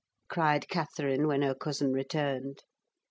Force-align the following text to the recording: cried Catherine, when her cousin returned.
cried 0.29 0.67
Catherine, 0.67 1.27
when 1.27 1.43
her 1.43 1.53
cousin 1.53 1.93
returned. 1.93 2.63